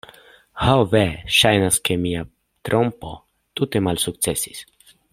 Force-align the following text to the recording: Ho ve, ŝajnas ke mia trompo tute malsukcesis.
Ho 0.67 0.71
ve, 0.93 1.01
ŝajnas 1.41 1.77
ke 1.89 1.99
mia 2.07 2.25
trompo 2.69 3.15
tute 3.61 3.83
malsukcesis. 3.89 4.65